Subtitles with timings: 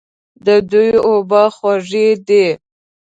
[0.45, 2.45] د دوی اوبه خوږې دي.